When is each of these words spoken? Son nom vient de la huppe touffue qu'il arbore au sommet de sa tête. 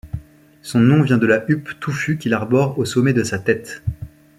Son 0.63 0.79
nom 0.79 1.03
vient 1.03 1.19
de 1.19 1.27
la 1.27 1.45
huppe 1.47 1.79
touffue 1.79 2.17
qu'il 2.17 2.33
arbore 2.33 2.79
au 2.79 2.85
sommet 2.85 3.13
de 3.13 3.21
sa 3.21 3.37
tête. 3.37 3.83